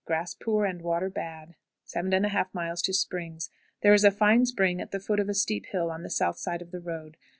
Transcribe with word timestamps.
Grass 0.03 0.33
poor 0.33 0.65
and 0.65 0.81
water 0.81 1.11
bad. 1.11 1.53
7 1.83 2.09
1/2. 2.09 2.95
Springs. 2.95 3.51
There 3.83 3.93
is 3.93 4.03
a 4.03 4.09
fine 4.09 4.47
spring 4.47 4.81
at 4.81 4.89
the 4.89 4.99
foot 4.99 5.19
of 5.19 5.29
a 5.29 5.35
steep 5.35 5.67
hill 5.67 5.91
on 5.91 6.01
the 6.01 6.09
south 6.09 6.39
side 6.39 6.63
of 6.63 6.71
the 6.71 6.81
road. 6.81 7.17